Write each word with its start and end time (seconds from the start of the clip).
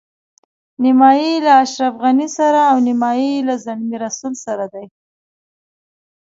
نیمایي 0.83 1.29
یې 1.33 1.43
له 1.45 1.51
اشرف 1.63 1.93
غني 2.03 2.27
سره 2.37 2.61
او 2.71 2.77
نیمایي 2.87 3.31
له 3.47 3.55
زلمي 3.65 3.97
رسول 4.05 4.33
سره 4.45 4.65
دي. 4.73 4.85